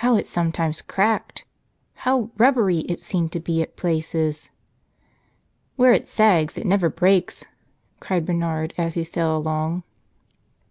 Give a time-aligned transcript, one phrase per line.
[0.00, 1.44] How it sometimes cracked!
[1.92, 4.48] How "rubbery" it seemed to be at places!
[5.76, 7.44] "Where it sags it never breaks,"
[8.00, 9.82] cried Bernard as he sailed along.